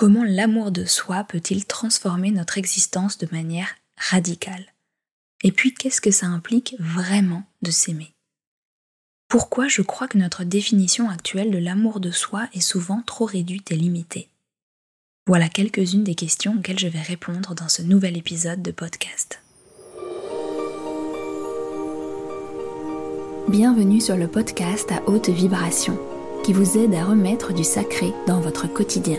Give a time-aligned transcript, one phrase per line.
[0.00, 4.64] comment l'amour de soi peut-il transformer notre existence de manière radicale?
[5.44, 8.14] Et puis, qu'est-ce que ça implique vraiment de s'aimer?
[9.28, 13.72] Pourquoi je crois que notre définition actuelle de l'amour de soi est souvent trop réduite
[13.72, 14.30] et limitée?
[15.26, 19.42] Voilà quelques-unes des questions auxquelles je vais répondre dans ce nouvel épisode de podcast.
[23.48, 25.98] Bienvenue sur le podcast à haute vibration
[26.42, 29.18] qui vous aide à remettre du sacré dans votre quotidien.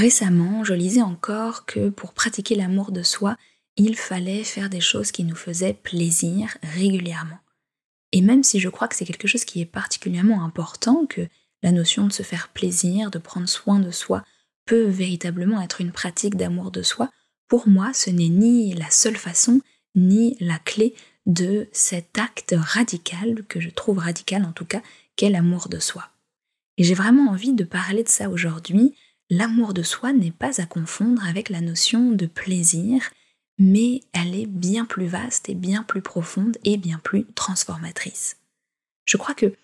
[0.00, 3.36] Récemment, je lisais encore que pour pratiquer l'amour de soi,
[3.76, 7.36] il fallait faire des choses qui nous faisaient plaisir régulièrement.
[8.12, 11.28] Et même si je crois que c'est quelque chose qui est particulièrement important, que
[11.62, 14.24] la notion de se faire plaisir, de prendre soin de soi,
[14.64, 17.10] peut véritablement être une pratique d'amour de soi,
[17.46, 19.60] pour moi ce n'est ni la seule façon,
[19.94, 20.94] ni la clé
[21.26, 24.80] de cet acte radical, que je trouve radical en tout cas,
[25.16, 26.08] qu'est l'amour de soi.
[26.78, 28.94] Et j'ai vraiment envie de parler de ça aujourd'hui,
[29.30, 33.10] l'amour de soi n'est pas à confondre avec la notion de plaisir,
[33.58, 38.36] mais elle est bien plus vaste et bien plus profonde et bien plus transformatrice.
[39.04, 39.54] Je crois que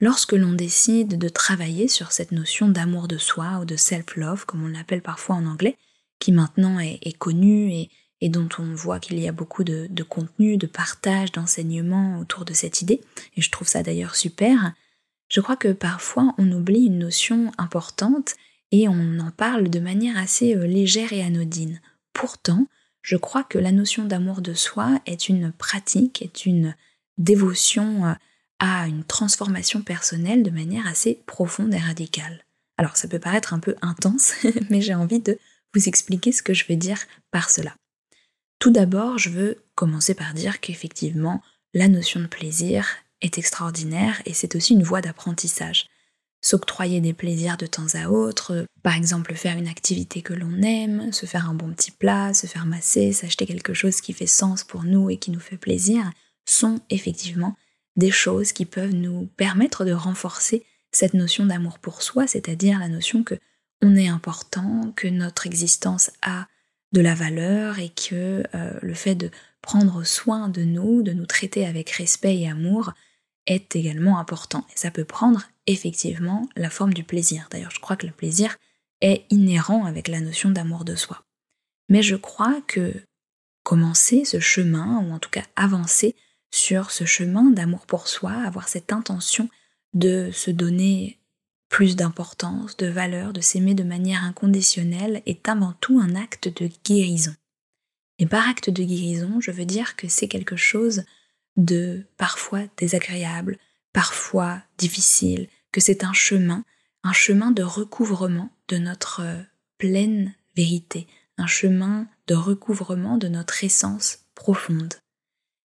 [0.00, 4.64] lorsque l'on décide de travailler sur cette notion d'amour de soi ou de self-love, comme
[4.64, 5.76] on l'appelle parfois en anglais,
[6.18, 7.88] qui maintenant est, connue
[8.20, 12.44] et, dont on voit qu'il y a beaucoup de, de contenu, de partage, d'enseignement autour
[12.44, 13.00] de cette idée,
[13.36, 14.72] et je trouve ça d'ailleurs super,
[15.28, 18.36] je crois que parfois on oublie une notion importante
[18.82, 21.80] et on en parle de manière assez euh, légère et anodine.
[22.12, 22.66] Pourtant,
[23.02, 26.74] je crois que la notion d'amour de soi est une pratique, est une
[27.18, 28.12] dévotion euh,
[28.58, 32.44] à une transformation personnelle de manière assez profonde et radicale.
[32.78, 34.34] Alors ça peut paraître un peu intense,
[34.70, 35.38] mais j'ai envie de
[35.74, 36.98] vous expliquer ce que je veux dire
[37.30, 37.74] par cela.
[38.58, 41.42] Tout d'abord, je veux commencer par dire qu'effectivement,
[41.74, 42.86] la notion de plaisir
[43.20, 45.86] est extraordinaire et c'est aussi une voie d'apprentissage
[46.46, 51.12] s'octroyer des plaisirs de temps à autre, par exemple faire une activité que l'on aime,
[51.12, 54.62] se faire un bon petit plat, se faire masser, s'acheter quelque chose qui fait sens
[54.62, 56.08] pour nous et qui nous fait plaisir,
[56.48, 57.56] sont effectivement
[57.96, 62.88] des choses qui peuvent nous permettre de renforcer cette notion d'amour pour soi, c'est-à-dire la
[62.88, 63.34] notion que
[63.82, 66.46] on est important, que notre existence a
[66.92, 69.32] de la valeur et que euh, le fait de
[69.62, 72.92] prendre soin de nous, de nous traiter avec respect et amour,
[73.46, 74.64] est également important.
[74.74, 77.48] Et ça peut prendre effectivement la forme du plaisir.
[77.50, 78.56] D'ailleurs, je crois que le plaisir
[79.00, 81.24] est inhérent avec la notion d'amour de soi.
[81.88, 82.94] Mais je crois que
[83.62, 86.14] commencer ce chemin, ou en tout cas avancer
[86.50, 89.48] sur ce chemin d'amour pour soi, avoir cette intention
[89.94, 91.18] de se donner
[91.68, 96.70] plus d'importance, de valeur, de s'aimer de manière inconditionnelle, est avant tout un acte de
[96.84, 97.34] guérison.
[98.18, 101.02] Et par acte de guérison, je veux dire que c'est quelque chose
[101.56, 103.58] de parfois désagréable,
[103.92, 106.64] parfois difficile, que c'est un chemin,
[107.02, 109.42] un chemin de recouvrement de notre euh,
[109.78, 111.06] pleine vérité,
[111.38, 114.94] un chemin de recouvrement de notre essence profonde.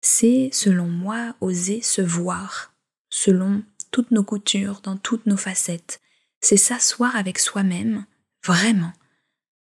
[0.00, 2.72] C'est, selon moi, oser se voir,
[3.10, 6.00] selon toutes nos coutures, dans toutes nos facettes.
[6.40, 8.06] C'est s'asseoir avec soi-même,
[8.44, 8.92] vraiment,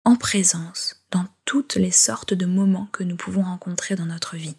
[0.05, 4.55] en présence, dans toutes les sortes de moments que nous pouvons rencontrer dans notre vie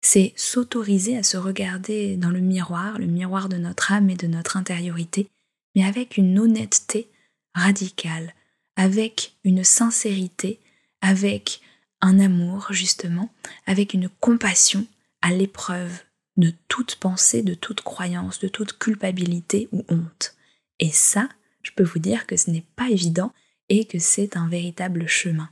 [0.00, 4.26] c'est s'autoriser à se regarder dans le miroir, le miroir de notre âme et de
[4.26, 5.28] notre intériorité,
[5.74, 7.10] mais avec une honnêteté
[7.54, 8.34] radicale,
[8.76, 10.60] avec une sincérité,
[11.00, 11.60] avec
[12.00, 13.30] un amour justement,
[13.66, 14.86] avec une compassion
[15.20, 16.02] à l'épreuve
[16.36, 20.36] de toute pensée, de toute croyance, de toute culpabilité ou honte.
[20.78, 21.28] Et ça,
[21.62, 23.32] je peux vous dire que ce n'est pas évident
[23.68, 25.50] et que c'est un véritable chemin.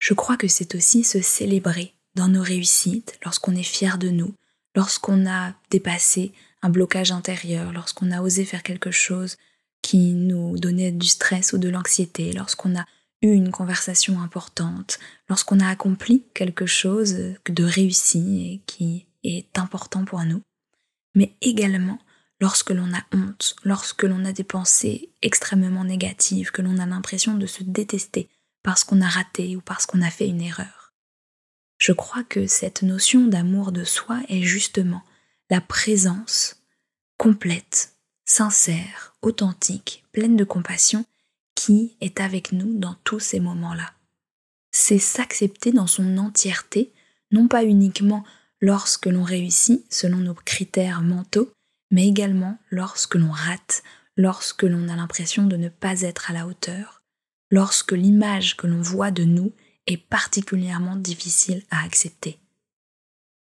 [0.00, 4.34] Je crois que c'est aussi se célébrer dans nos réussites, lorsqu'on est fier de nous,
[4.74, 6.32] lorsqu'on a dépassé
[6.62, 9.36] un blocage intérieur, lorsqu'on a osé faire quelque chose
[9.82, 12.84] qui nous donnait du stress ou de l'anxiété, lorsqu'on a
[13.22, 14.98] eu une conversation importante,
[15.28, 17.14] lorsqu'on a accompli quelque chose
[17.46, 20.42] de réussi et qui est important pour nous,
[21.14, 22.00] mais également
[22.40, 27.34] lorsque l'on a honte, lorsque l'on a des pensées extrêmement négatives, que l'on a l'impression
[27.34, 28.28] de se détester
[28.64, 30.77] parce qu'on a raté ou parce qu'on a fait une erreur.
[31.78, 35.02] Je crois que cette notion d'amour de soi est justement
[35.48, 36.56] la présence
[37.16, 37.94] complète,
[38.24, 41.04] sincère, authentique, pleine de compassion
[41.54, 43.92] qui est avec nous dans tous ces moments-là.
[44.70, 46.92] C'est s'accepter dans son entièreté,
[47.30, 48.24] non pas uniquement
[48.60, 51.50] lorsque l'on réussit selon nos critères mentaux,
[51.90, 53.82] mais également lorsque l'on rate,
[54.16, 57.02] lorsque l'on a l'impression de ne pas être à la hauteur,
[57.50, 59.52] lorsque l'image que l'on voit de nous
[59.88, 62.38] est particulièrement difficile à accepter.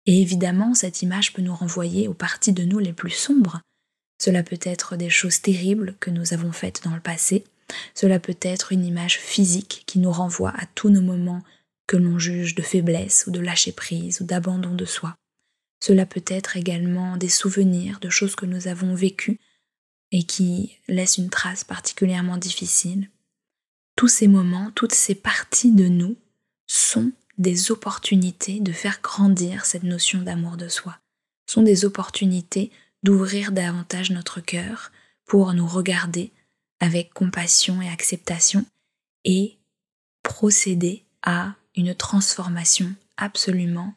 [0.06, 3.59] Et évidemment, cette image peut nous renvoyer aux parties de nous les plus sombres.
[4.21, 7.44] Cela peut être des choses terribles que nous avons faites dans le passé,
[7.94, 11.44] cela peut être une image physique qui nous renvoie à tous nos moments
[11.88, 15.15] que l'on juge de faiblesse ou de lâcher prise ou d'abandon de soi.
[15.83, 19.39] Cela peut être également des souvenirs de choses que nous avons vécues
[20.12, 23.09] et qui laissent une trace particulièrement difficile.
[23.95, 26.18] Tous ces moments, toutes ces parties de nous
[26.67, 30.97] sont des opportunités de faire grandir cette notion d'amour de soi,
[31.47, 32.71] sont des opportunités
[33.03, 34.91] d'ouvrir davantage notre cœur
[35.25, 36.31] pour nous regarder
[36.79, 38.65] avec compassion et acceptation
[39.23, 39.57] et
[40.23, 43.94] procéder à une transformation absolument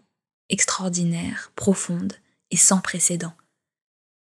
[0.49, 2.15] extraordinaire, profonde
[2.51, 3.35] et sans précédent.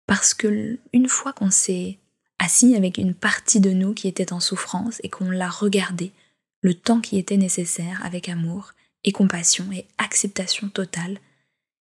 [0.05, 1.97] Parce que une fois qu'on s'est
[2.39, 6.11] assis avec une partie de nous qui était en souffrance et qu'on l'a regardée
[6.61, 8.73] le temps qui était nécessaire avec amour
[9.03, 11.19] et compassion et acceptation totale,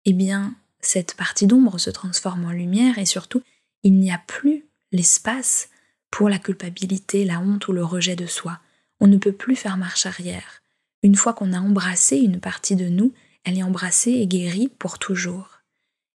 [0.05, 3.43] eh bien, cette partie d'ombre se transforme en lumière et surtout,
[3.83, 5.69] il n'y a plus l'espace
[6.11, 8.61] pour la culpabilité, la honte ou le rejet de soi.
[9.01, 10.63] On ne peut plus faire marche arrière.
[11.03, 13.13] Une fois qu'on a embrassé une partie de nous,
[13.45, 15.61] elle est embrassée et guérie pour toujours.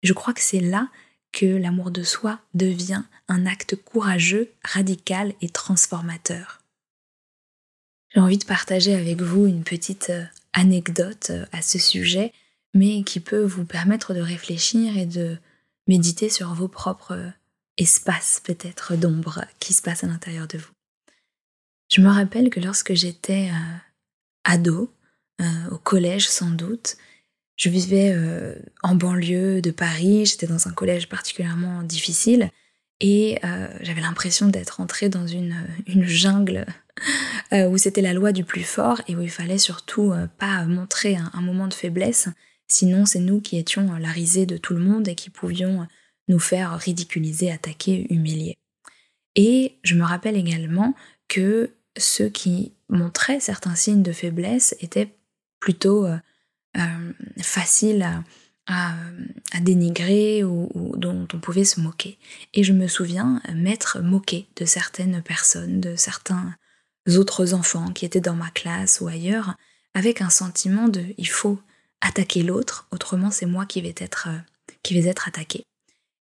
[0.02, 0.88] Je crois que c'est là
[1.32, 6.57] que l'amour de soi devient un acte courageux, radical et transformateur.
[8.14, 10.24] J'ai envie de partager avec vous une petite euh,
[10.54, 12.32] anecdote euh, à ce sujet,
[12.74, 15.36] mais qui peut vous permettre de réfléchir et de
[15.86, 17.30] méditer sur vos propres euh,
[17.76, 20.70] espaces peut-être d'ombre qui se passent à l'intérieur de vous.
[21.90, 23.50] Je me rappelle que lorsque j'étais
[24.44, 24.92] ado,
[25.70, 26.96] au collège sans doute,
[27.56, 28.14] je vivais
[28.82, 32.50] en banlieue de Paris, j'étais dans un collège particulièrement difficile
[33.00, 33.38] et
[33.80, 35.54] j'avais l'impression d'être entrée dans une,
[35.86, 36.66] jungle
[37.52, 41.40] où c'était la loi du plus fort et où il fallait surtout pas montrer un,
[41.40, 42.28] moment de faiblesse,
[42.66, 45.86] sinon c'est nous qui étions la risée de tout le monde et qui pouvions
[46.28, 48.58] nous faire ridiculiser, attaquer, humilier.
[49.34, 50.94] Et je me rappelle également
[51.28, 55.14] que ceux qui montraient certains signes de faiblesse étaient
[55.60, 56.18] plutôt euh,
[57.40, 58.02] facile
[58.66, 58.94] à,
[59.60, 62.18] dénigrer ou, dont on pouvait se moquer.
[62.52, 66.54] Et je me souviens m'être moqué de certaines personnes, de certains
[67.16, 69.54] autres enfants qui étaient dans ma classe ou ailleurs,
[69.94, 71.58] avec un sentiment de il faut
[72.00, 74.38] attaquer l'autre, autrement c'est moi qui vais être, euh,
[74.82, 75.64] qui vais être attaqué.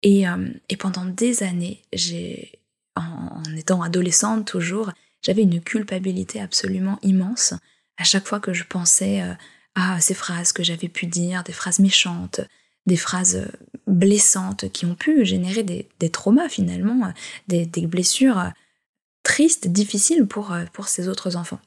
[0.03, 2.59] Et, euh, et pendant des années, j'ai,
[2.95, 4.91] en, étant adolescente toujours,
[5.21, 7.53] j'avais une culpabilité absolument immense
[7.97, 9.21] à chaque fois que je pensais
[9.75, 12.41] à ces phrases que j'avais pu dire, des phrases méchantes,
[12.87, 13.47] des phrases
[13.87, 17.13] blessantes qui ont pu générer des, traumas finalement,
[17.47, 18.51] des, blessures
[19.23, 21.59] tristes, difficiles pour, pour ces autres enfants.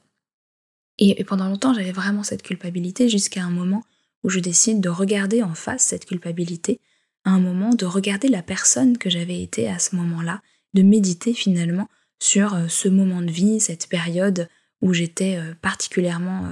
[0.97, 3.83] Et, pendant longtemps, j'avais vraiment cette culpabilité jusqu'à un moment
[4.23, 6.79] où je décide de regarder en face cette culpabilité,
[7.25, 10.41] à un moment de regarder la personne que j'avais été à ce moment-là,
[10.73, 11.89] de méditer finalement
[12.19, 14.49] sur ce moment de vie, cette période
[14.81, 16.49] où j'étais particulièrement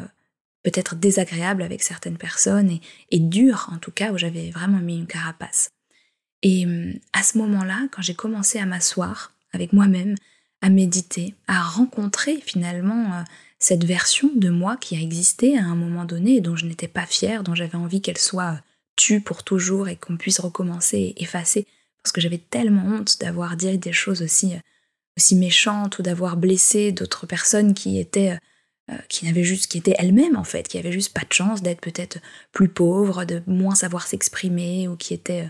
[0.63, 4.97] peut-être désagréable avec certaines personnes et, et dur en tout cas, où j'avais vraiment mis
[4.97, 5.69] une carapace.
[6.43, 10.15] Et hum, à ce moment-là, quand j'ai commencé à m'asseoir avec moi-même,
[10.63, 13.23] à méditer, à rencontrer finalement euh,
[13.59, 16.87] cette version de moi qui a existé à un moment donné et dont je n'étais
[16.87, 18.61] pas fière, dont j'avais envie qu'elle soit
[18.95, 21.67] tue pour toujours et qu'on puisse recommencer et effacer,
[22.01, 24.59] parce que j'avais tellement honte d'avoir dit des choses aussi, euh,
[25.17, 28.37] aussi méchantes ou d'avoir blessé d'autres personnes qui étaient
[28.89, 31.81] euh, qui n'avait juste, qui elle-même en fait, qui avait juste pas de chance d'être
[31.81, 32.19] peut-être
[32.53, 35.49] plus pauvre, de moins savoir s'exprimer ou qui était euh,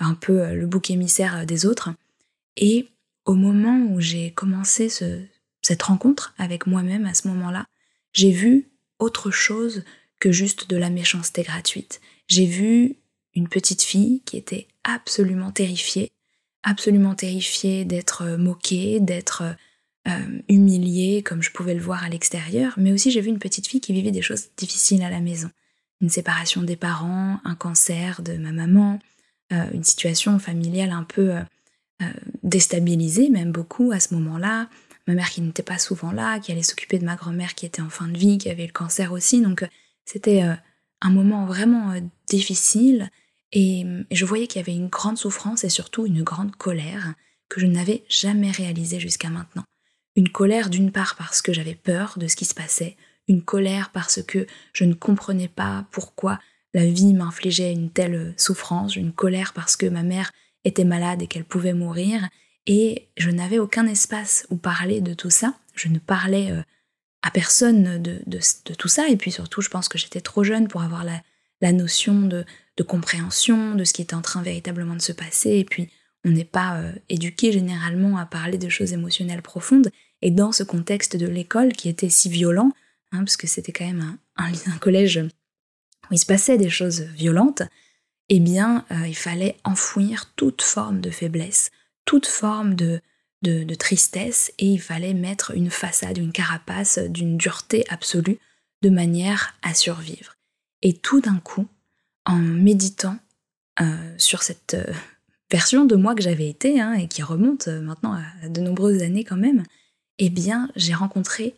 [0.00, 1.90] un peu le bouc émissaire des autres.
[2.56, 2.88] Et
[3.24, 4.88] au moment où j'ai commencé
[5.62, 7.66] cette rencontre avec moi-même à ce moment-là,
[8.12, 9.84] j'ai vu autre chose
[10.20, 12.00] que juste de la méchanceté gratuite.
[12.28, 12.96] J'ai vu
[13.34, 16.12] une petite fille qui était absolument terrifiée,
[16.62, 19.42] absolument terrifiée d'être moquée, d'être
[20.06, 23.66] euh, humiliée comme je pouvais le voir à l'extérieur, mais aussi j'ai vu une petite
[23.66, 25.50] fille qui vivait des choses difficiles à la maison.
[26.00, 28.98] Une séparation des parents, un cancer de ma maman,
[29.52, 31.34] euh, une situation familiale un peu
[32.04, 34.68] euh, déstabilisée, même beaucoup à ce moment-là.
[35.06, 37.82] Ma mère qui n'était pas souvent là, qui allait s'occuper de ma grand-mère qui était
[37.82, 39.42] en fin de vie, qui avait le cancer aussi.
[39.42, 39.66] Donc
[40.06, 40.42] c'était
[41.02, 41.94] un moment vraiment
[42.28, 43.10] difficile
[43.52, 47.14] Et, je voyais qu'il y avait une grande souffrance et surtout une grande colère
[47.48, 49.64] que je n'avais jamais réalisée jusqu'à maintenant.
[50.16, 52.96] Une colère d'une part parce que j'avais peur de ce qui se passait,
[53.28, 56.40] une colère parce que je ne comprenais pas pourquoi
[56.72, 60.32] la vie m'infligeait une telle souffrance, une colère parce que ma mère
[60.64, 62.28] était malade et qu'elle pouvait mourir,
[62.66, 65.54] et je n'avais aucun espace où parler de tout ça.
[65.74, 66.62] Je ne parlais euh,
[67.22, 68.20] à personne de,
[68.78, 72.20] tout ça, et puis surtout, je pense que j'étais trop jeune pour avoir la, notion
[72.22, 72.44] de,
[72.86, 75.88] compréhension de ce qui était en train véritablement de se passer, et puis
[76.26, 79.90] on n'est pas euh, éduqué généralement à parler de choses émotionnelles profondes,
[80.20, 82.72] et dans ce contexte de l'école qui était si violent,
[83.12, 85.18] hein, parce que c'était quand même un, un, collège
[86.10, 87.62] où il se passait des choses violentes,
[88.28, 91.70] eh bien, euh, il fallait enfouir toute forme de faiblesse,
[92.04, 93.00] toute forme de,
[93.42, 98.38] de, tristesse, et il fallait mettre une façade, une carapace d'une dureté absolue,
[98.82, 100.36] de manière à survivre.
[100.82, 101.66] Et tout d'un coup,
[102.24, 103.18] en méditant
[103.80, 104.92] euh, sur cette euh,
[105.50, 109.24] version de moi que j'avais été, hein, et qui remonte maintenant à de nombreuses années
[109.24, 109.64] quand même,
[110.18, 111.54] eh bien, j'ai rencontré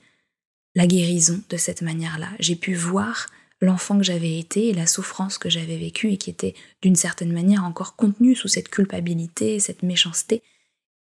[0.74, 2.28] la guérison de cette manière-là.
[2.38, 3.28] J'ai pu voir
[3.60, 7.32] l'enfant que j'avais été et la souffrance que j'avais vécue et qui était d'une certaine
[7.32, 10.42] manière encore contenue sous cette culpabilité, cette méchanceté.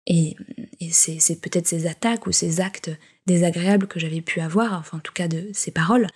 [0.06, 0.36] Et,
[0.92, 2.90] c'est peut-être ces attaques ou ces actes
[3.26, 6.06] désagréables que j'avais pu avoir, enfin en tout cas de ces paroles,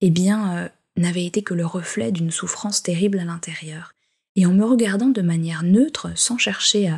[0.00, 3.92] eh bien, euh, n'avaient été que le reflet d'une souffrance terrible à l'intérieur.
[4.36, 6.94] Et en me regardant de manière neutre, sans chercher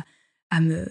[0.51, 0.87] à, me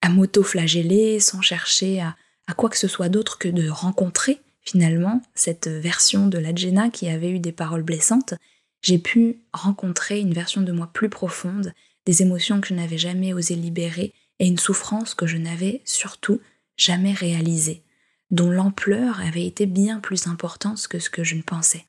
[0.00, 5.68] à m'auto-flageller, sans chercher à quoi que ce soit d'autre que de rencontrer finalement, cette
[5.68, 6.52] version de la
[6.90, 8.34] qui avait eu des paroles blessantes,
[8.82, 11.72] j'ai pu rencontrer une version de moi plus profonde,
[12.06, 16.40] des émotions que je n'avais jamais osé libérer et une souffrance que je n'avais surtout
[16.76, 17.82] jamais réalisée,
[18.30, 21.84] dont l'ampleur avait été bien plus importante que ce que je ne pensais.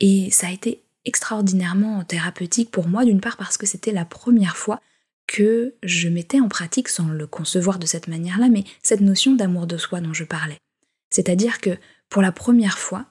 [0.00, 4.56] Et ça a été extraordinairement thérapeutique pour moi, d'une part parce que c'était la première
[4.56, 4.80] fois
[5.26, 9.66] que je mettais en pratique, sans le concevoir de cette manière-là, mais cette notion d'amour
[9.66, 10.58] de soi dont je parlais.
[11.14, 11.78] C'est-à-dire que
[12.08, 13.06] pour la première fois,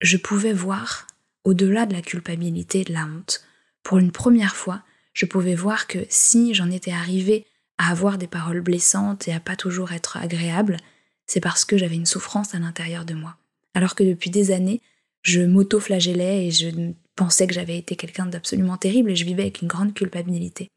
[0.00, 1.06] je pouvais voir
[1.44, 3.44] au-delà de la culpabilité de la honte.
[3.82, 4.82] Pour une première fois,
[5.12, 7.44] je pouvais voir que si j'en étais arrivée
[7.76, 10.78] à avoir des paroles blessantes et à pas toujours être agréable,
[11.26, 13.36] c'est parce que j'avais une souffrance à l'intérieur de moi.
[13.74, 14.80] Alors que depuis des années,
[15.20, 16.70] je m'auto-flagellais et je
[17.16, 20.70] pensais que j'avais été quelqu'un d'absolument terrible et je vivais avec une grande culpabilité.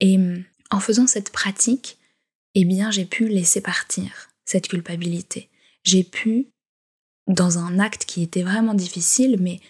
[0.00, 1.98] Et hum, en faisant cette pratique,
[2.56, 5.49] eh bien, j'ai pu laisser partir cette culpabilité
[5.82, 6.48] j'ai pu,
[7.26, 9.60] dans un acte qui était vraiment difficile, mais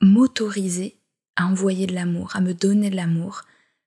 [0.00, 0.98] m'autoriser
[1.36, 3.42] à envoyer de l'amour, à me donner de l'amour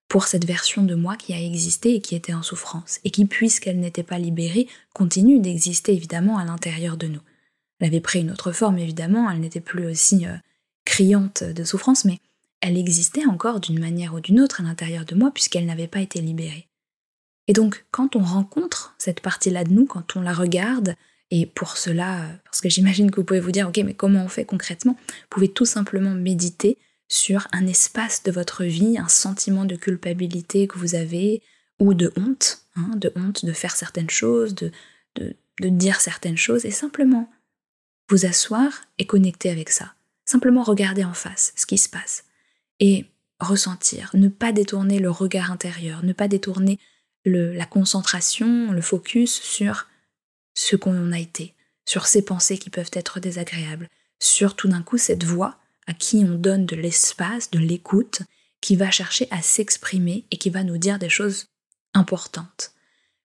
[0.07, 3.25] pour cette version de moi qui a existé et qui était en souffrance, et qui,
[3.25, 7.21] puisqu'elle n'était pas libérée, continue d'exister évidemment à l'intérieur de nous.
[7.79, 10.35] Elle avait pris une autre forme évidemment, elle n'était plus aussi euh,
[10.85, 12.19] criante de souffrance, mais
[12.59, 16.01] elle existait encore d'une manière ou d'une autre à l'intérieur de moi puisqu'elle n'avait pas
[16.01, 16.67] été libérée.
[17.47, 20.95] Et donc, quand on rencontre cette partie-là de nous, quand on la regarde,
[21.31, 24.27] et pour cela, parce que j'imagine que vous pouvez vous dire, ok, mais comment on
[24.27, 24.97] fait concrètement?
[25.07, 30.67] Vous pouvez tout simplement méditer sur un espace de votre vie, un sentiment de culpabilité
[30.67, 31.41] que vous avez,
[31.79, 34.71] ou de honte, hein, de honte de faire certaines choses, de,
[35.15, 37.29] de, de dire certaines choses, et simplement
[38.09, 39.93] vous asseoir et connecter avec ça.
[40.25, 42.25] Simplement regarder en face ce qui se passe.
[42.81, 43.05] Et
[43.39, 46.77] ressentir, ne pas détourner le regard intérieur, ne pas détourner
[47.23, 49.87] le, la concentration, le focus sur
[50.53, 51.55] ce qu'on a été,
[51.85, 53.89] sur ces pensées qui peuvent être désagréables,
[54.19, 58.21] sur tout d'un coup cette voix à qui on donne de l'espace, de l'écoute,
[58.61, 61.47] qui va chercher à s'exprimer et qui va nous dire des choses
[61.93, 62.73] importantes.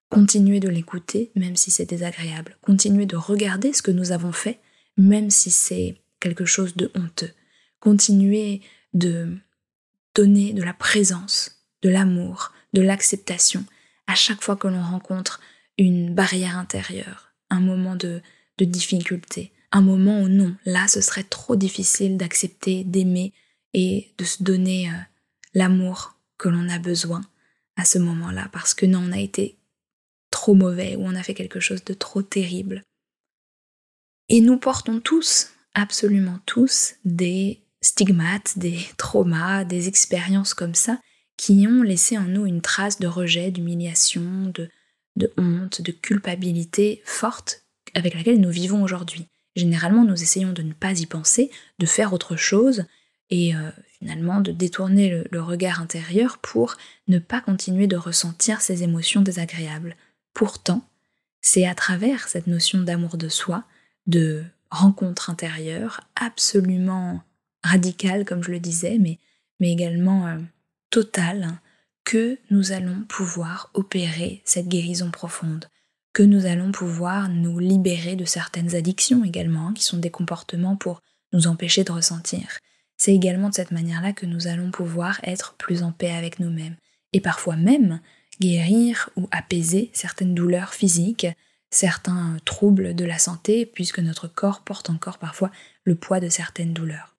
[0.08, 2.56] Continuez de l'écouter même si c'est désagréable.
[2.62, 4.60] Continuez de regarder ce que nous avons fait
[4.96, 7.32] même si c'est quelque chose de honteux.
[7.80, 8.62] Continuez
[8.94, 9.36] de
[10.14, 13.64] donner de la présence, de l'amour, de l'acceptation
[14.06, 15.40] à chaque fois que l'on rencontre
[15.78, 18.22] une barrière intérieure, un moment de,
[18.58, 23.32] difficulté, un moment où non, là ce serait trop difficile d'accepter, d'aimer
[23.74, 24.94] et de se donner euh,
[25.54, 27.20] l'amour que l'on a besoin
[27.76, 29.58] à ce moment-là, parce que non, on a été
[30.30, 32.82] trop mauvais ou on a fait quelque chose de trop terrible.
[34.28, 40.98] Et nous portons tous, absolument tous, des stigmates, des traumas, des expériences comme ça,
[41.36, 44.70] qui ont laissé en nous une trace de rejet, d'humiliation, de,
[45.16, 49.26] de honte, de culpabilité forte avec laquelle nous vivons aujourd'hui.
[49.54, 52.84] Généralement, nous essayons de ne pas y penser, de faire autre chose
[53.30, 56.76] et euh, finalement de détourner le, regard intérieur pour
[57.08, 59.96] ne pas continuer de ressentir ces émotions désagréables.
[60.34, 60.86] Pourtant,
[61.40, 63.64] c'est à travers cette notion d'amour de soi,
[64.06, 67.22] de rencontre intérieure absolument
[67.62, 69.18] radicale, comme je le disais, mais,
[69.58, 70.38] mais également euh,
[70.90, 71.58] totale,
[72.06, 75.68] que nous allons pouvoir opérer cette guérison profonde,
[76.12, 80.76] que nous allons pouvoir nous libérer de certaines addictions également, hein, qui sont des comportements
[80.76, 82.60] pour nous empêcher de ressentir.
[82.96, 86.76] C'est également de cette manière-là que nous allons pouvoir être plus en paix avec nous-mêmes,
[87.12, 88.00] et parfois même
[88.40, 91.26] guérir ou apaiser certaines douleurs physiques,
[91.70, 95.50] certains troubles de la santé, puisque notre corps porte encore parfois
[95.82, 97.16] le poids de certaines douleurs.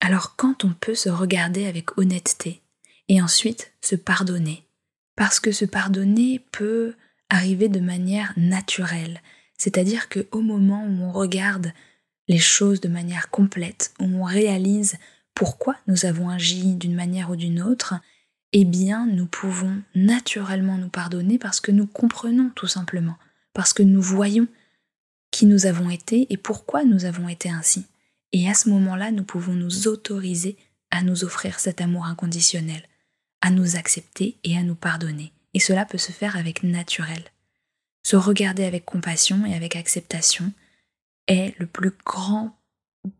[0.00, 2.60] Alors quand on peut se regarder avec honnêteté
[3.08, 4.64] et ensuite se pardonner,
[5.16, 6.94] parce que se pardonner peut
[7.28, 9.22] arriver de manière naturelle,
[9.56, 11.72] c'est-à-dire que au moment où on regarde
[12.28, 14.96] les choses de manière complète, où on réalise
[15.34, 17.94] pourquoi nous avons agi d'une manière ou d'une autre,
[18.52, 23.16] eh bien nous pouvons naturellement nous pardonner parce que nous comprenons tout simplement,
[23.52, 24.46] parce que nous voyons
[25.30, 27.84] qui nous avons été et pourquoi nous avons été ainsi.
[28.32, 30.56] Et à ce moment-là, nous pouvons nous autoriser
[30.90, 32.82] à nous offrir cet amour inconditionnel,
[33.40, 35.32] à nous accepter et à nous pardonner.
[35.54, 37.24] Et cela peut se faire avec naturel.
[38.02, 40.52] Se regarder avec compassion et avec acceptation
[41.26, 42.56] est le plus grand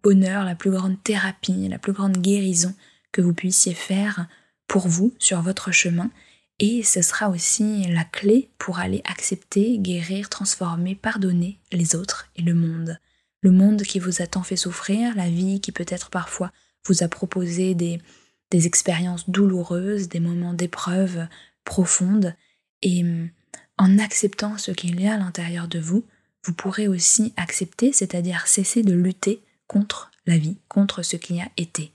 [0.02, 2.74] bonheur, la plus grande thérapie, la plus grande guérison
[3.12, 4.26] que vous puissiez faire
[4.66, 6.10] pour vous sur votre chemin.
[6.58, 12.42] Et ce sera aussi la clé pour aller accepter, guérir, transformer, pardonner les autres et
[12.42, 12.98] le monde.
[13.40, 16.52] Le monde qui vous a tant fait souffrir, la vie qui peut-être parfois
[16.86, 18.00] vous a proposé des,
[18.50, 21.26] des expériences douloureuses, des moments d'épreuve
[21.64, 22.34] profondes.
[22.82, 23.28] Et hum,
[23.76, 26.04] en acceptant ce qu'il y a à l'intérieur de vous,
[26.44, 31.48] vous pourrez aussi accepter, c'est-à-dire cesser de lutter contre la vie, contre ce qui a
[31.56, 31.92] été.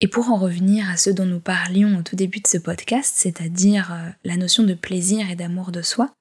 [0.00, 3.14] Et pour en revenir à ce dont nous parlions au tout début de ce podcast,
[3.16, 6.12] c'est-à-dire euh, la notion de plaisir et d'amour de soi,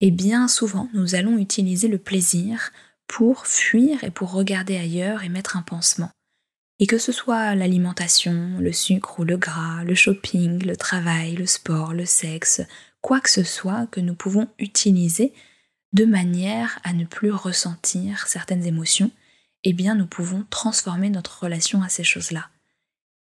[0.00, 2.70] eh bien souvent nous allons utiliser le plaisir
[3.06, 6.10] pour fuir et pour regarder ailleurs et mettre un pansement.
[6.80, 11.46] Et que ce soit l'alimentation, le sucre ou le gras, le shopping, le travail, le
[11.46, 12.62] sport, le sexe,
[13.00, 15.32] quoi que ce soit que nous pouvons utiliser
[15.92, 19.12] de manière à ne plus ressentir certaines émotions,
[19.62, 22.48] eh bien nous pouvons transformer notre relation à ces choses-là.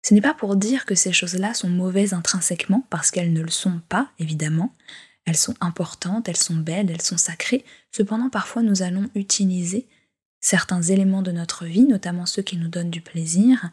[0.04, 3.51] Ce n'est pas pour dire que ces choses-là sont mauvaises intrinsèquement, parce qu'elles ne le
[3.51, 4.73] sont pas, évidemment.
[5.25, 7.63] Elles sont importantes, elles sont belles, elles sont sacrées.
[7.91, 9.88] Cependant, parfois, nous allons utiliser
[10.41, 13.69] certains éléments de notre vie, notamment ceux qui nous donnent du plaisir,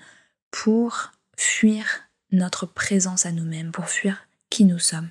[0.50, 1.84] pour fuir
[2.30, 5.10] notre présence à nous-mêmes, pour fuir qui nous sommes.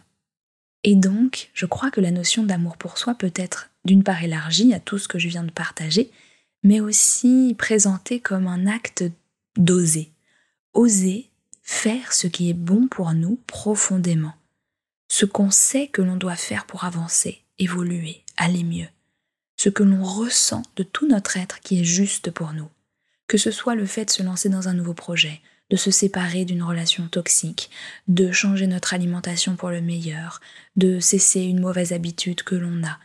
[0.83, 4.73] Et donc, je crois que la notion d'amour pour soi peut être d'une part élargie
[4.73, 6.11] à tout ce que je viens de partager,
[6.63, 9.03] mais aussi présentée comme un acte
[9.57, 10.11] d'oser,
[10.73, 11.29] oser
[11.63, 14.33] faire ce qui est bon pour nous profondément,
[15.09, 18.87] ce qu'on sait que l'on doit faire pour avancer, évoluer, aller mieux,
[19.57, 22.69] ce que l'on ressent de tout notre être qui est juste pour nous,
[23.27, 26.45] que ce soit le fait de se lancer dans un nouveau projet, de se séparer
[26.45, 27.69] d'une relation toxique,
[28.07, 30.39] de changer notre alimentation pour le meilleur,
[30.75, 32.99] de cesser une mauvaise habitude que l'on a.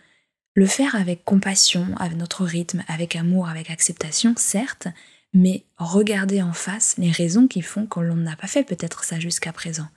[0.55, 4.87] Le faire avec compassion, avec notre rythme, avec amour, avec acceptation, certes,
[5.33, 9.19] mais regarder en face les raisons qui font que l'on n'a pas fait peut-être ça
[9.19, 9.88] jusqu'à présent.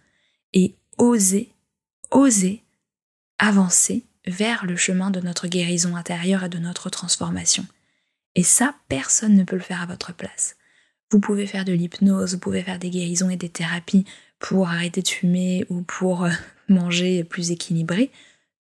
[0.54, 1.52] Et oser,
[2.10, 2.64] oser
[3.38, 7.66] avancer vers le chemin de notre guérison intérieure et de notre transformation.
[8.36, 10.56] Et ça, personne ne peut le faire à votre place.
[11.12, 14.06] Vous pouvez faire de l'hypnose, vous pouvez faire des guérisons et des thérapies
[14.40, 16.32] pour arrêter de fumer ou pour euh,
[16.70, 18.12] manger plus équilibré,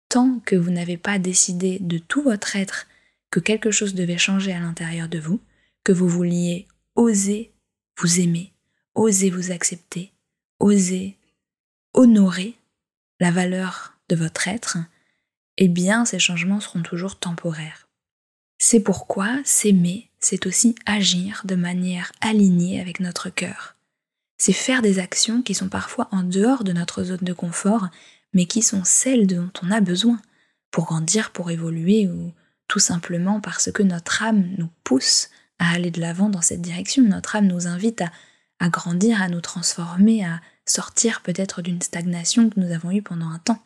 [0.09, 2.87] tant que vous n'avez pas décidé de tout votre être
[3.31, 5.41] que quelque chose devait changer à l'intérieur de vous,
[5.83, 7.53] que vous vouliez oser
[7.99, 8.53] vous aimer,
[8.95, 10.13] oser vous accepter,
[10.61, 11.17] oser
[11.95, 12.55] honorer
[13.21, 14.79] la valeur de votre être,
[15.59, 17.89] eh bien ces changements seront toujours temporaires.
[18.59, 23.77] C'est pourquoi s'aimer, c'est aussi agir de manière alignée avec notre cœur.
[24.39, 27.89] C'est faire des actions qui sont parfois en dehors de notre zone de confort,
[28.33, 30.21] mais qui sont celles dont on a besoin
[30.71, 32.33] pour grandir, pour évoluer ou
[32.69, 37.03] tout simplement parce que notre âme nous pousse à aller de l'avant dans cette direction.
[37.05, 38.11] Notre âme nous invite à,
[38.59, 43.29] à grandir, à nous transformer, à sortir peut-être d'une stagnation que nous avons eue pendant
[43.29, 43.63] un temps.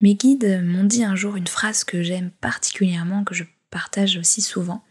[0.00, 4.42] Mes guides m'ont dit un jour une phrase que j'aime particulièrement, que je partage aussi
[4.42, 4.84] souvent.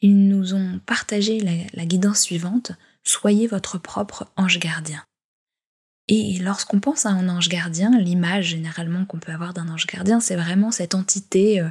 [0.00, 5.00] Ils nous ont partagé la, guidance suivante Soyez votre propre ange gardien.
[6.08, 10.18] Et lorsqu'on pense à un ange gardien, l'image généralement qu'on peut avoir d'un ange gardien,
[10.18, 11.68] c'est vraiment cette entité euh,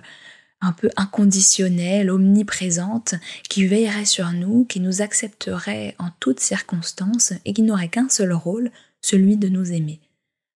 [0.61, 3.15] un peu inconditionnelle, omniprésente,
[3.49, 8.31] qui veillerait sur nous, qui nous accepterait en toutes circonstances et qui n'aurait qu'un seul
[8.31, 8.71] rôle,
[9.01, 9.99] celui de nous aimer.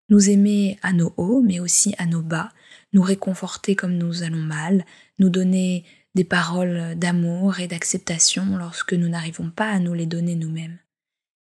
[0.10, 2.52] Nous aimer à nos hauts, mais aussi à nos bas,
[2.94, 4.86] nous réconforter comme nous allons mal,
[5.20, 10.36] nous donner des paroles d'amour et d'acceptation lorsque nous n'arrivons pas à nous les donner
[10.36, 10.80] nous-mêmes.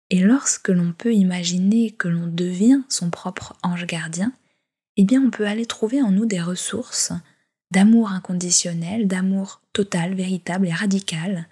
[0.10, 4.32] Et lorsque l'on peut imaginer que l'on devient son propre ange gardien,
[4.98, 7.12] eh bien on peut aller trouver en nous des ressources
[7.72, 11.48] d'amour inconditionnel, d'amour total, véritable et radical,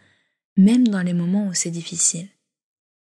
[0.56, 2.28] même dans les moments où c'est difficile.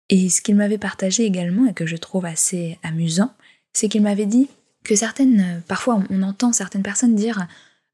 [0.10, 3.34] Et ce qu'il m'avait partagé également et que je trouve assez amusant,
[3.74, 4.50] c'est qu'il m'avait dit
[4.84, 7.48] que certaines, parfois on entend certaines personnes dire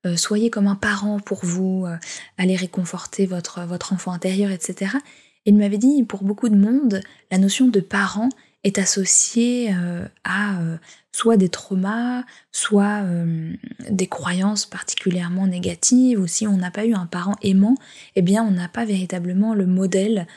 [0.07, 1.97] euh, soyez comme un parent pour vous, euh,
[2.37, 4.97] allez réconforter votre, votre enfant intérieur, etc.
[5.45, 8.29] Et il m'avait dit, pour beaucoup de monde, la notion de parent
[8.63, 10.59] est associée euh, à
[11.11, 13.01] soit des traumas, soit
[13.89, 17.75] des croyances particulièrement négatives, ou si on n'a pas eu un parent aimant,
[18.15, 20.27] eh bien on n'a pas véritablement le modèle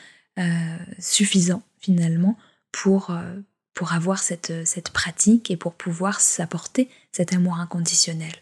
[0.97, 2.35] suffisant finalement
[2.71, 3.15] pour,
[3.73, 8.33] pour avoir cette, cette pratique et pour pouvoir s'apporter cet amour inconditionnel.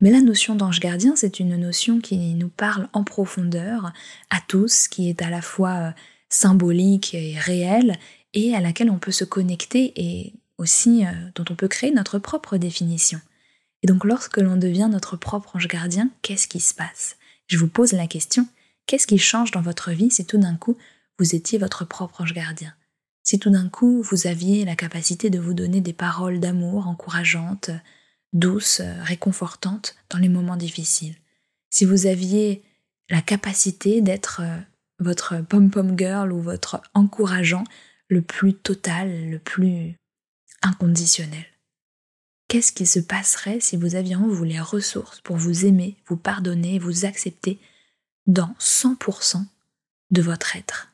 [0.00, 3.92] Mais la notion d'ange gardien, c'est une notion qui nous parle en profondeur
[4.30, 5.90] à tous, qui est à la fois euh,
[6.28, 7.96] symbolique et réelle,
[8.34, 12.18] et à laquelle on peut se connecter et aussi euh, dont on peut créer notre
[12.18, 13.20] propre définition.
[13.82, 17.16] Et donc lorsque l'on devient notre propre ange gardien, qu'est-ce qui se passe?
[17.46, 18.46] Je vous pose la question,
[18.86, 20.76] qu'est-ce qui change dans votre vie si tout d'un coup
[21.18, 22.72] vous étiez votre propre ange gardien?
[23.28, 27.68] Si tout d'un coup vous aviez la capacité de vous donner des paroles d'amour encourageantes,
[28.32, 31.14] douce, euh, réconfortante dans les moments difficiles.
[31.68, 32.62] Si vous aviez
[33.10, 34.56] la capacité d'être euh,
[34.98, 37.64] votre pom-pom girl ou votre encourageant
[38.08, 39.94] le plus total, le plus
[40.62, 41.44] inconditionnel.
[42.48, 46.16] Qu'est-ce qui se passerait si vous aviez en vous les ressources pour vous aimer, vous
[46.16, 47.60] pardonner, vous accepter
[48.26, 49.44] dans 100%
[50.12, 50.88] de votre être?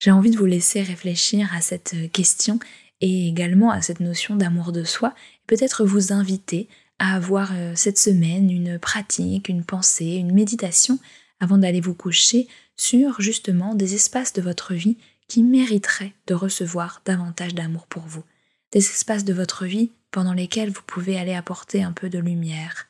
[0.00, 2.58] J'ai envie de vous laisser réfléchir à cette question
[3.02, 5.14] et également à cette notion d'amour de soi,
[5.46, 10.98] peut-être vous inviter à avoir euh, cette semaine une pratique, une pensée, une méditation
[11.38, 14.96] avant d'aller vous coucher sur justement des espaces de votre vie
[15.28, 18.24] qui mériteraient de recevoir davantage d'amour pour vous.
[18.72, 22.86] Des espaces de votre vie pendant lesquels vous pouvez aller apporter un peu de lumière.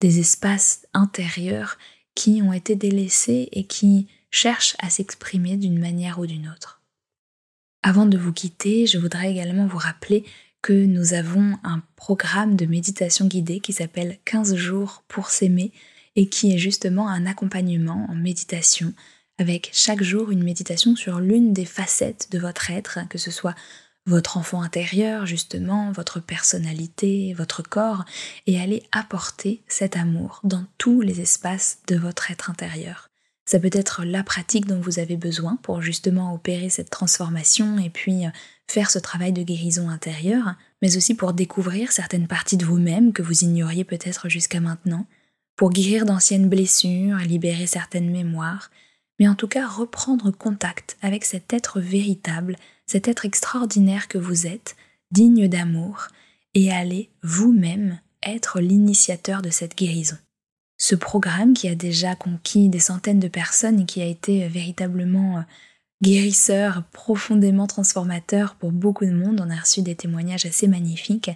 [0.00, 1.78] Des espaces intérieurs
[2.16, 6.80] qui ont été délaissés et qui cherchent à s'exprimer d'une manière ou d'une autre.
[7.82, 10.24] Avant de vous quitter, je voudrais également vous rappeler
[10.62, 15.72] que nous avons un programme de méditation guidée qui s'appelle 15 jours pour s'aimer
[16.16, 18.92] et qui est justement un accompagnement en méditation
[19.38, 23.54] avec chaque jour une méditation sur l'une des facettes de votre être, que ce soit
[24.04, 28.04] votre enfant intérieur justement, votre personnalité, votre corps,
[28.46, 33.09] et aller apporter cet amour dans tous les espaces de votre être intérieur.
[33.50, 37.90] Ça peut être la pratique dont vous avez besoin pour justement opérer cette transformation et
[37.90, 38.30] puis euh,
[38.68, 43.22] faire ce travail de guérison intérieure, mais aussi pour découvrir certaines parties de vous-même que
[43.22, 45.04] vous ignoriez peut-être jusqu'à maintenant,
[45.56, 48.70] pour guérir d'anciennes blessures, libérer certaines mémoires,
[49.18, 52.54] mais en tout cas reprendre contact avec cet être véritable,
[52.86, 54.76] cet être extraordinaire que vous êtes,
[55.10, 56.06] digne d'amour,
[56.54, 60.18] et aller vous-même être l'initiateur de cette guérison
[60.80, 64.48] ce programme qui a déjà conquis des centaines de personnes et qui a été euh,
[64.48, 65.42] véritablement euh,
[66.02, 71.30] guérisseur, profondément transformateur pour beaucoup de monde, on a reçu des témoignages assez magnifiques,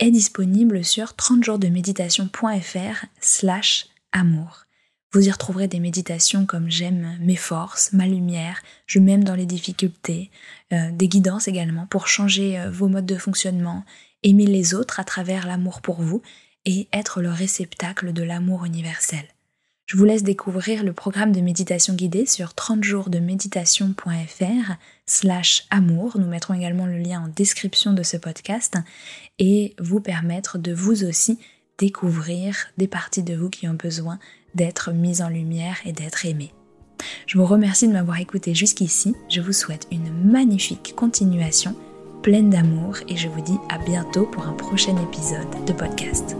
[0.00, 4.64] est disponible sur 30 jours de méditation.fr slash amour.
[5.12, 9.46] Vous y retrouverez des méditations comme j'aime mes forces, ma lumière, je m'aime dans les
[9.46, 10.32] difficultés,
[10.72, 13.84] euh, des guidances également pour changer vos modes de fonctionnement,
[14.24, 16.22] aimer les autres à travers l'amour pour vous
[16.64, 19.24] et être le réceptacle de l'amour universel.
[19.88, 24.74] Je vous laisse découvrir le programme de méditation guidée sur 30 jours de méditation.fr
[25.06, 26.18] slash amour.
[26.18, 28.76] Nous mettrons également le lien en description de ce podcast
[29.38, 31.38] et vous permettre de vous aussi
[31.78, 34.18] découvrir des parties de vous qui ont besoin
[34.54, 36.52] d'être mises en lumière et d'être aimées.
[37.26, 39.14] Je vous remercie de m'avoir écouté jusqu'ici.
[39.30, 41.74] Je vous souhaite une magnifique continuation
[42.22, 46.36] pleine d'amour et je vous dis à bientôt pour un prochain épisode de podcast.